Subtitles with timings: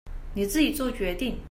[0.33, 1.37] 你自己作決定